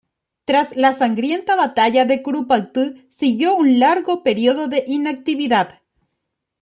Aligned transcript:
Tras 0.45 0.75
la 0.75 0.95
sangrienta 0.95 1.55
batalla 1.55 2.05
de 2.05 2.23
Curupayty 2.23 3.05
siguió 3.11 3.55
un 3.55 3.77
largo 3.77 4.23
período 4.23 4.67
de 4.67 4.83
inactividad. 4.87 5.79